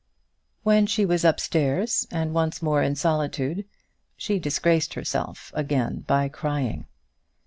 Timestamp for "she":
0.87-1.05, 4.17-4.39